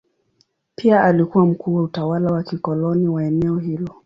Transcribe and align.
Pia 0.75 1.03
alikuwa 1.03 1.45
mkuu 1.45 1.75
wa 1.75 1.83
utawala 1.83 2.31
wa 2.33 2.43
kikoloni 2.43 3.07
wa 3.07 3.23
eneo 3.23 3.57
hilo. 3.57 3.95